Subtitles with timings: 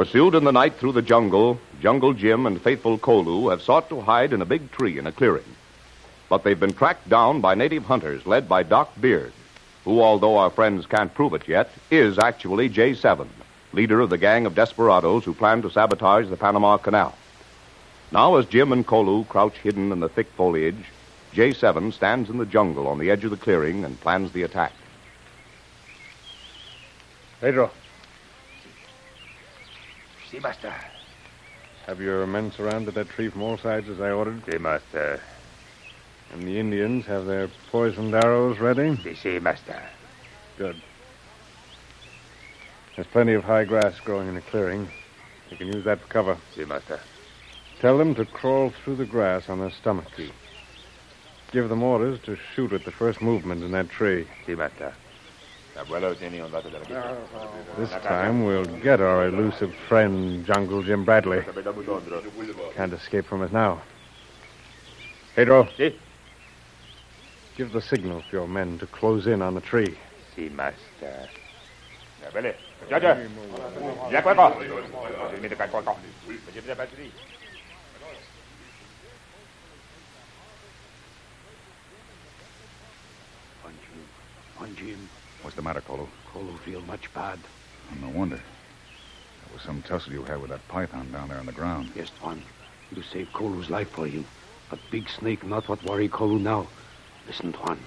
[0.00, 4.00] Pursued in the night through the jungle, Jungle Jim and faithful Kolu have sought to
[4.00, 5.44] hide in a big tree in a clearing.
[6.30, 9.34] But they've been tracked down by native hunters led by Doc Beard,
[9.84, 13.28] who, although our friends can't prove it yet, is actually J7,
[13.74, 17.14] leader of the gang of desperados who plan to sabotage the Panama Canal.
[18.10, 20.86] Now, as Jim and Kolu crouch hidden in the thick foliage,
[21.34, 24.72] J7 stands in the jungle on the edge of the clearing and plans the attack.
[27.42, 27.70] Pedro,
[30.30, 30.72] Si, master.
[31.86, 34.44] have your men surrounded that tree from all sides as I ordered?
[34.48, 35.20] Si, master.
[36.32, 38.96] And the Indians have their poisoned arrows ready?
[39.02, 39.82] Si, si, master.
[40.56, 40.80] Good.
[42.94, 44.88] There's plenty of high grass growing in the clearing.
[45.50, 46.36] You can use that for cover.
[46.54, 47.00] Si, master.
[47.80, 50.20] Tell them to crawl through the grass on their stomachs.
[51.50, 54.28] Give them orders to shoot at the first movement in that tree.
[54.46, 54.94] Si, master.
[57.78, 61.42] This time we'll get our elusive friend, Jungle Jim Bradley.
[62.74, 63.80] Can't escape from us now.
[65.34, 65.68] Pedro.
[65.76, 65.98] Si.
[67.56, 69.96] Give the signal for your men to close in on the tree.
[70.34, 71.28] Si, master.
[72.32, 72.54] Bele.
[72.88, 73.16] Jaja.
[74.10, 74.54] Ya cueco.
[75.40, 75.96] Mira, cueco.
[83.62, 84.04] One Jim.
[84.58, 85.08] One Jim.
[85.42, 86.06] What's the matter, Kolu?
[86.32, 87.38] Kolu feel much bad.
[87.90, 88.36] Oh, no wonder.
[88.36, 91.90] That was some tussle you had with that python down there on the ground.
[91.94, 92.42] Yes, Tuan.
[92.94, 94.24] You saved Kolu's life for you.
[94.68, 96.66] But big snake not what worry Kolu now.
[97.26, 97.78] Listen, Tuan.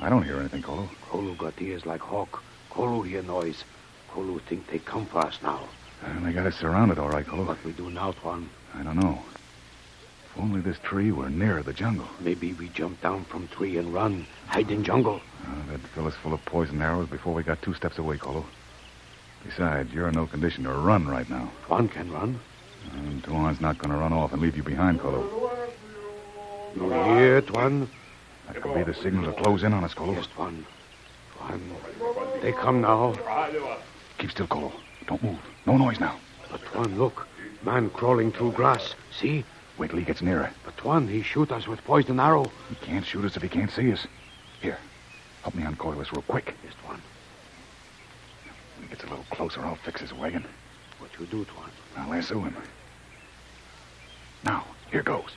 [0.00, 0.88] I don't hear anything, Colo.
[1.08, 2.42] Kolu got ears like hawk.
[2.70, 3.64] Kolu hear noise.
[4.10, 5.60] Kolu think they come for us now.
[6.04, 7.46] And they got us surrounded, all right, Kolu.
[7.46, 8.50] What we do now, Tuan?
[8.74, 9.22] I don't know.
[10.26, 12.08] If only this tree were nearer the jungle.
[12.20, 14.26] Maybe we jump down from tree and run.
[14.48, 15.20] Hide in jungle.
[15.68, 18.44] They'd fill us full of poison arrows before we got two steps away, Kolu.
[19.44, 21.50] Besides, you're in no condition to run right now.
[21.66, 22.40] Tuan can run.
[22.92, 25.50] And Tuan's not going to run off and leave you behind, Kolu.
[26.76, 27.88] You hear, Tuan?
[28.46, 30.14] That could be the signal to close in on us, Kolu.
[30.14, 30.64] Yes, Tuan.
[31.36, 31.60] Tuan.
[32.42, 33.14] They come now.
[34.18, 34.72] Keep still, Kolu.
[35.06, 35.38] Don't move.
[35.66, 36.18] No noise now.
[36.50, 37.26] But Tuan, look.
[37.62, 38.94] Man crawling through grass.
[39.18, 39.44] See?
[39.78, 40.50] Wait till he gets nearer.
[40.64, 42.50] But Tuan, he shoot us with poison arrow.
[42.68, 44.06] He can't shoot us if he can't see us.
[44.60, 44.78] Here,
[45.44, 46.54] help me uncoil this real quick.
[46.64, 47.00] Yes, Tuan.
[48.76, 50.44] When he gets a little closer, I'll fix his wagon.
[50.98, 51.70] What you do, Tuan?
[51.98, 52.56] I'll lasso him.
[54.42, 55.36] Now, here goes.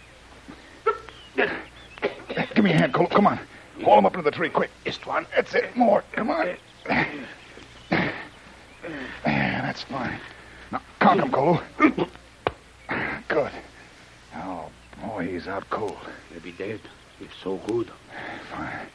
[1.36, 3.08] Give me a hand, Cole.
[3.08, 3.38] Come on.
[3.84, 4.72] Haul him up into the tree, quick.
[4.86, 5.28] Yes, Tuan.
[5.36, 5.76] That's it.
[5.76, 6.06] More.
[6.14, 6.56] Come on.
[6.90, 7.22] Yeah,
[9.26, 10.20] that's fine.
[10.72, 11.60] Now, conk him, Cole.
[13.28, 13.52] Good.
[14.38, 14.70] Oh,
[15.04, 15.98] boy, he's out cold.
[16.32, 16.80] Maybe dead.
[17.20, 17.92] He's so good.
[18.50, 18.88] Fine.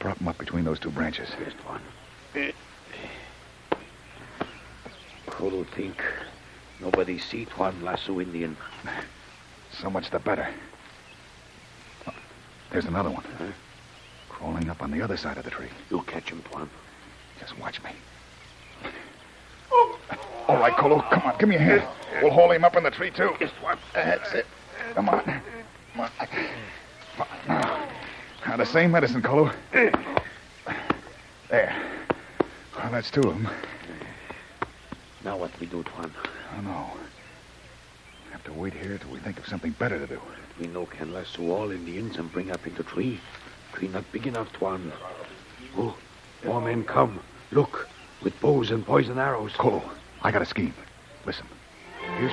[0.00, 1.28] Prop him up between those two branches.
[1.38, 2.52] Yes, Tuan.
[5.26, 6.02] Kolu think
[6.80, 8.56] nobody see Tuan lasso Indian.
[9.72, 10.48] So much the better.
[12.08, 12.12] Oh,
[12.70, 13.24] There's another one.
[13.38, 13.46] Huh?
[14.30, 15.68] Crawling up on the other side of the tree.
[15.90, 16.68] You'll catch him, Tuan.
[17.38, 17.90] Just watch me.
[20.48, 21.02] All right, Kolu.
[21.10, 21.82] Come on, give me a hand.
[22.22, 23.30] We'll haul him up in the tree, too.
[23.38, 23.78] Yes, Tuan.
[23.94, 24.46] That's it.
[24.94, 25.22] Come on.
[25.24, 26.10] Come on.
[28.50, 29.54] Now, the same medicine, Kolu.
[29.72, 29.92] There.
[32.76, 33.48] Well, that's two of them.
[35.24, 36.12] Now what do we do, Tuan?
[36.50, 36.90] I don't know.
[38.32, 40.20] Have to wait here till we think of something better to do.
[40.58, 43.20] We no can lasso all Indians and bring up into tree.
[43.72, 44.90] Tree not big enough, Tuan.
[45.78, 45.96] Oh,
[46.44, 47.20] more men come.
[47.52, 47.88] Look,
[48.20, 49.52] with bows and poison arrows.
[49.52, 49.80] Kolu,
[50.22, 50.74] I got a scheme.
[51.24, 51.46] Listen.
[52.18, 52.32] Here's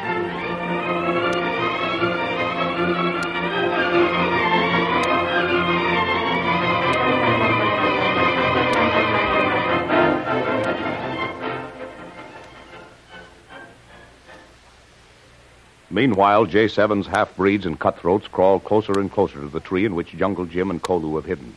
[15.97, 20.15] Meanwhile, J7's half breeds and cutthroats crawl closer and closer to the tree in which
[20.15, 21.55] Jungle Jim and Kolu have hidden.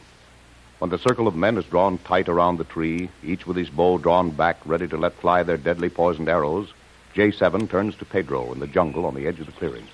[0.79, 3.99] When the circle of men is drawn tight around the tree, each with his bow
[3.99, 6.73] drawn back, ready to let fly their deadly poisoned arrows,
[7.15, 9.87] J7 turns to Pedro in the jungle on the edge of the clearing.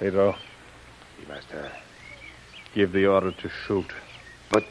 [0.00, 1.70] Pedro, Si, master.
[2.74, 3.92] give the order to shoot.
[4.50, 4.64] But,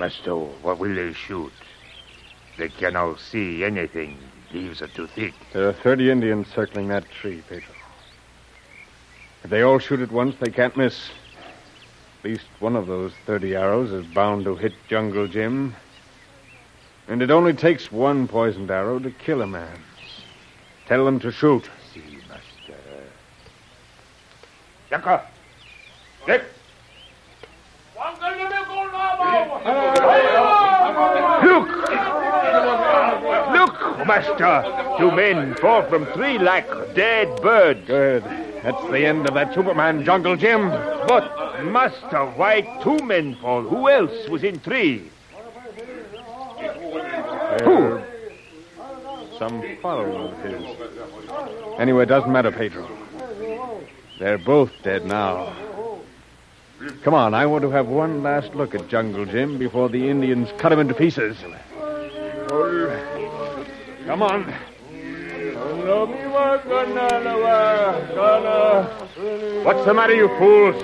[0.00, 1.52] master, what will they shoot?
[2.58, 4.18] They cannot see anything.
[4.52, 5.32] Leaves are too thick.
[5.52, 7.74] There are 30 Indians circling that tree, Pedro.
[9.44, 11.10] If they all shoot at once, they can't miss.
[12.18, 15.74] At least one of those 30 arrows is bound to hit Jungle Jim.
[17.08, 19.78] And it only takes one poisoned arrow to kill a man.
[20.86, 21.68] Tell them to shoot.
[21.92, 22.78] Si, master.
[24.90, 25.26] Yanka!
[26.26, 26.44] Dick!
[34.02, 34.08] Look!
[34.08, 34.98] Look, master!
[34.98, 37.86] Two men fall from three like dead birds.
[37.86, 38.24] Good.
[38.24, 40.68] That's the end of that Superman, Jungle Jim.
[40.68, 43.62] But, master, why two men fall?
[43.62, 45.10] Who else was in tree?
[47.62, 48.02] Who?
[49.38, 50.62] Some follower of his.
[51.78, 52.88] Anyway, it doesn't matter, Pedro.
[54.18, 55.54] They're both dead now.
[57.02, 60.48] Come on, I want to have one last look at Jungle Jim before the Indians
[60.58, 61.36] cut him into pieces.
[64.06, 64.52] Come on.
[69.64, 70.82] What's the matter, you fools?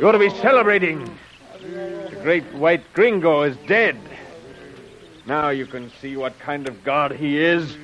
[0.00, 1.04] You ought to be celebrating.
[1.60, 3.98] The great white gringo is dead.
[5.26, 7.76] Now you can see what kind of god he is.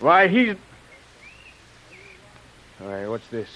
[0.00, 0.56] Why, he's.
[2.78, 3.48] Why, what's this?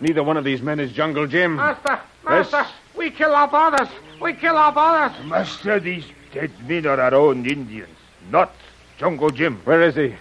[0.00, 1.56] Neither one of these men is Jungle Jim.
[1.56, 2.50] Master, Yes?
[2.52, 2.66] master,
[2.96, 3.88] we kill our brothers.
[4.20, 5.24] We kill our brothers.
[5.26, 7.96] Master, these dead men are our own Indians,
[8.30, 8.52] not
[8.98, 9.60] Jungle Jim.
[9.64, 10.14] Where is he?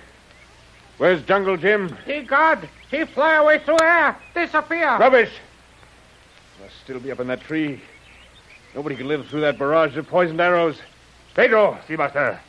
[0.97, 1.95] Where's Jungle Jim?
[2.05, 4.97] He God, he fly away through air, disappear.
[4.97, 5.31] Rubbish!
[6.61, 7.81] Must still be up in that tree.
[8.75, 10.77] Nobody can live through that barrage of poisoned arrows.
[11.35, 12.39] Pedro, Si, master.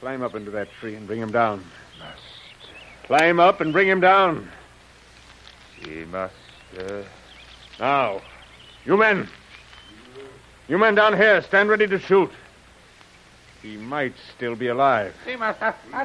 [0.00, 1.64] climb up into that tree and bring him down.
[1.98, 2.22] Must.
[3.04, 4.48] Climb up and bring him down.
[5.82, 7.04] Si, master.
[7.78, 8.20] Now,
[8.84, 9.28] you men.
[10.68, 12.30] You men down here, stand ready to shoot.
[13.66, 15.12] He might still be alive.
[15.24, 15.74] See, master.
[15.92, 16.04] Ah,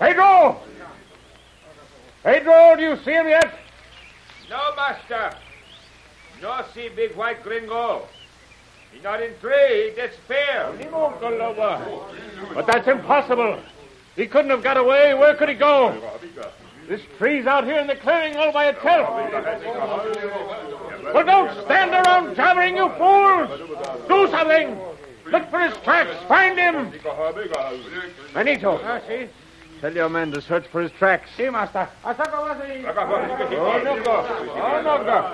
[0.00, 0.60] Pedro!
[2.24, 3.54] Pedro, do you see him yet?
[4.50, 5.36] No, master.
[6.42, 8.08] No see big white gringo.
[8.92, 9.90] He not in tree.
[9.90, 10.72] He disappear.
[12.54, 13.62] But that's impossible.
[14.16, 15.14] He couldn't have got away.
[15.14, 15.96] Where could he go?
[16.88, 19.06] This tree's out here in the clearing all by itself.
[21.14, 23.48] Well, don't stand around jabbering, you fools!
[24.08, 24.78] Do something!
[25.30, 26.16] Look for his tracks.
[26.26, 26.92] Find him!
[28.34, 28.80] Manito.
[28.82, 29.28] Ah, see,
[29.80, 31.30] Tell your men to search for his tracks.
[31.36, 31.88] see, master.
[32.04, 32.10] Oh.
[32.10, 32.24] Oh.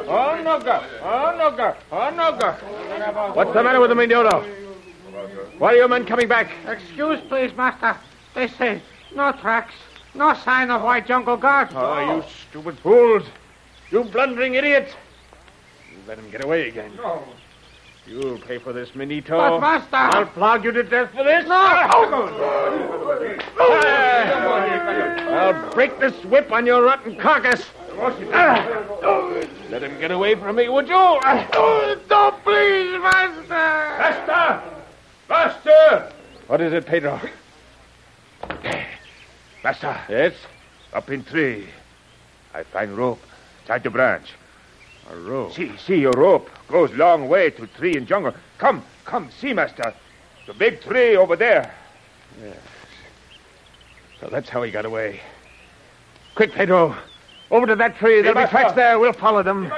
[0.06, 0.38] Oh.
[1.90, 1.90] Oh.
[1.92, 3.32] Oh.
[3.32, 4.44] What's the matter with the Mindoro?
[5.58, 6.50] Why are your men coming back?
[6.66, 7.96] Excuse, please, master.
[8.34, 8.82] They say
[9.14, 9.74] no tracks,
[10.14, 11.68] no sign of white jungle guard.
[11.72, 13.22] Oh, you stupid fools.
[13.90, 14.92] You blundering idiots.
[16.06, 16.92] Let him get away again.
[18.06, 19.38] You'll pay for this, Minito.
[19.38, 21.46] But, master- I'll flog you to death for this.
[21.48, 21.54] No.
[25.36, 27.64] I'll break this whip on your rotten carcass.
[29.70, 30.94] Let him get away from me, would you?
[30.94, 33.48] Don't please, master.
[33.48, 34.62] Master!
[35.28, 36.12] Master!
[36.46, 37.20] What is it, Pedro?
[39.62, 40.34] Master, Yes?
[40.92, 41.68] up in tree.
[42.52, 43.20] I find rope
[43.66, 44.28] tied to branch.
[45.10, 45.52] A rope.
[45.52, 48.34] See, see, your rope goes long way to tree and jungle.
[48.58, 49.92] Come, come, see, master.
[50.46, 51.74] The big tree over there.
[52.42, 52.56] Yes.
[54.20, 55.20] So that's how he got away.
[56.34, 56.96] Quick, Pedro.
[57.50, 58.22] Over to that tree.
[58.22, 58.98] There'll be tracks there.
[58.98, 59.70] We'll follow them.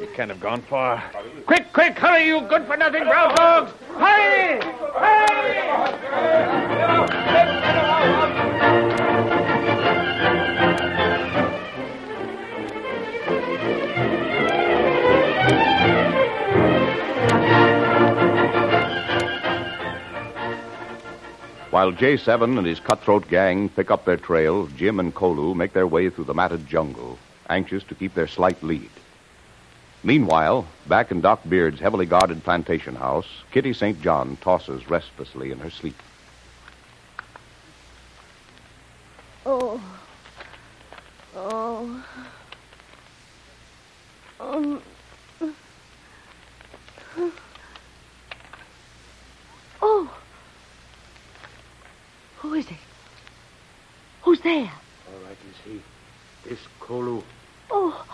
[0.00, 1.02] He can't have gone far.
[1.46, 3.72] Quick, quick, hurry, you good-for-nothing brown dogs!
[3.96, 4.60] Hurry!
[4.94, 5.46] Hurry!
[21.76, 25.86] While J7 and his cutthroat gang pick up their trail, Jim and Kolu make their
[25.86, 27.18] way through the matted jungle,
[27.50, 28.88] anxious to keep their slight lead.
[30.02, 34.00] Meanwhile, back in Doc Beard's heavily guarded plantation house, Kitty St.
[34.00, 36.02] John tosses restlessly in her sleep.
[39.44, 39.78] Oh.
[41.34, 42.04] Oh.
[44.40, 44.82] Um.
[49.82, 50.10] Oh.
[54.46, 54.72] there?
[55.08, 55.82] All I can see.
[56.44, 57.22] This Kolu.
[57.68, 58.06] Oh,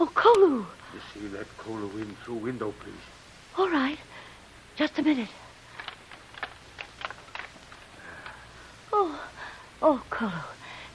[0.00, 0.66] oh, Kolu.
[0.92, 3.06] You see that Kolu in through window, please.
[3.56, 3.98] All right.
[4.74, 5.28] Just a minute.
[8.92, 9.20] Oh,
[9.82, 10.42] oh, Kolu.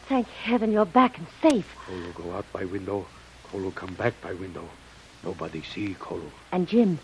[0.08, 1.76] Thank heaven you're back and safe.
[1.88, 3.06] Kolu go out by window.
[3.52, 4.68] Kolu come back by window.
[5.24, 6.30] Nobody see Kolu.
[6.52, 7.00] And Jim,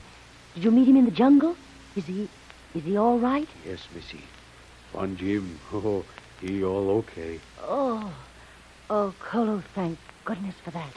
[0.54, 1.56] did you meet him in the jungle?
[1.96, 2.30] Is he,
[2.76, 3.48] is he all right?
[3.66, 4.22] Yes, Missy.
[4.92, 5.60] Tuan Jim.
[5.74, 6.04] Oh,
[6.42, 7.40] he all okay.
[7.64, 8.12] Oh,
[8.90, 10.94] oh, Kolu, thank goodness for that.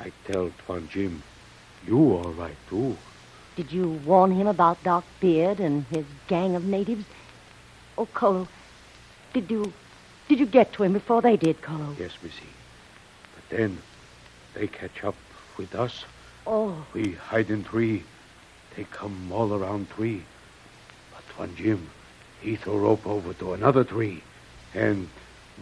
[0.00, 1.22] I tell Tuan Jim,
[1.86, 2.96] you all right too.
[3.56, 7.04] Did you warn him about Doc Beard and his gang of natives?
[7.96, 8.46] Oh, Kolu,
[9.32, 9.72] did you,
[10.28, 11.98] did you get to him before they did, Kolu?
[11.98, 12.42] Yes, Missy.
[13.34, 13.78] But then
[14.54, 15.14] they catch up
[15.56, 16.04] with us.
[16.46, 18.02] Oh, We hide in tree.
[18.76, 20.22] They come all around tree.
[21.12, 21.90] But Tuan Jim,
[22.40, 24.22] he throw rope over to another tree.
[24.74, 25.08] And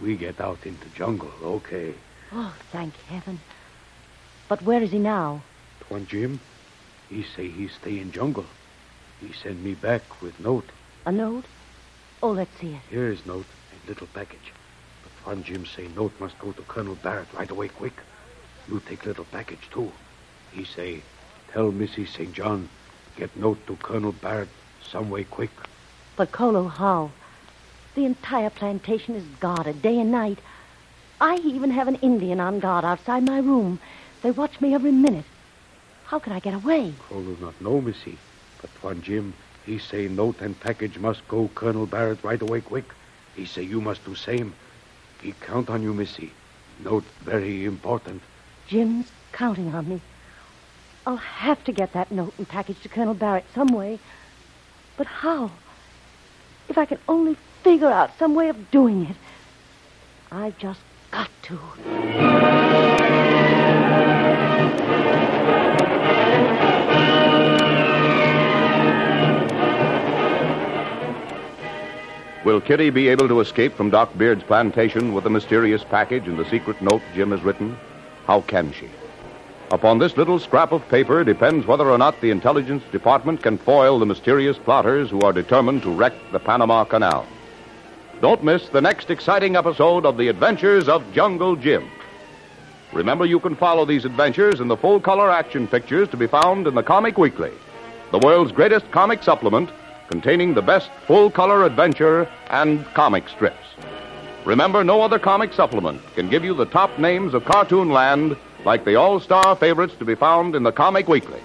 [0.01, 1.93] we get out into jungle, okay.
[2.33, 3.39] oh, thank heaven.
[4.49, 5.41] But where is he now?
[5.81, 6.39] Tuan Jim,
[7.09, 8.45] he say he stay in jungle.
[9.21, 10.65] He send me back with note.
[11.05, 11.45] A note?
[12.21, 12.81] Oh, let's see it.
[12.89, 13.45] Here is note
[13.87, 14.53] little package.
[15.03, 17.93] But Tuan Jim say note must go to Colonel Barrett right away quick.
[18.67, 19.91] You take little package too.
[20.51, 21.01] He say,
[21.51, 22.33] tell Missy St.
[22.33, 22.69] John,
[23.17, 24.49] get note to Colonel Barrett
[24.89, 25.51] some way quick.
[26.15, 27.11] But Kolu, how?
[27.95, 30.39] The entire plantation is guarded day and night.
[31.21, 33.79] I even have an Indian on guard outside my room.
[34.21, 35.25] They watch me every minute.
[36.05, 36.93] How can I get away?
[37.09, 38.17] Kolu not know, Missy.
[38.61, 39.33] But Tuan Jim,
[39.65, 42.85] he say note and package must go Colonel Barrett right away quick.
[43.35, 44.53] He say you must do same.
[45.21, 46.31] He count on you, Missy.
[46.83, 48.21] Note very important.
[48.67, 50.01] Jim's counting on me.
[51.05, 53.99] I'll have to get that note and package to Colonel Barrett some way.
[54.97, 55.51] But how?
[56.67, 59.17] If I can only figure out some way of doing it.
[60.31, 62.54] I've just got to.
[72.45, 76.37] Will Kitty be able to escape from Doc Beard's plantation with the mysterious package and
[76.37, 77.75] the secret note Jim has written?
[78.27, 78.87] How can she?
[79.71, 83.97] Upon this little scrap of paper depends whether or not the Intelligence Department can foil
[83.97, 87.25] the mysterious plotters who are determined to wreck the Panama Canal.
[88.21, 91.89] Don't miss the next exciting episode of The Adventures of Jungle Jim.
[92.93, 96.67] Remember, you can follow these adventures in the full color action pictures to be found
[96.67, 97.53] in the Comic Weekly,
[98.11, 99.71] the world's greatest comic supplement
[100.09, 103.65] containing the best full color adventure and comic strips.
[104.45, 108.85] Remember, no other comic supplement can give you the top names of cartoon land like
[108.85, 111.41] the all star favorites to be found in the Comic Weekly.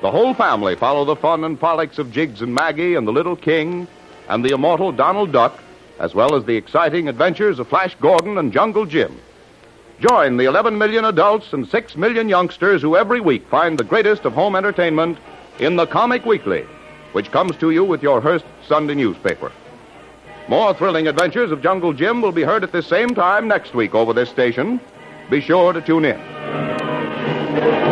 [0.00, 3.36] The whole family follow the fun and frolics of Jiggs and Maggie and the Little
[3.36, 3.86] King
[4.28, 5.58] and the immortal Donald Duck,
[5.98, 9.20] as well as the exciting adventures of Flash Gordon and Jungle Jim.
[10.00, 14.24] Join the 11 million adults and 6 million youngsters who every week find the greatest
[14.24, 15.18] of home entertainment
[15.58, 16.64] in the Comic Weekly,
[17.12, 19.52] which comes to you with your Hearst Sunday newspaper.
[20.48, 23.94] More thrilling adventures of Jungle Jim will be heard at this same time next week
[23.94, 24.80] over this station.
[25.30, 27.89] Be sure to tune in.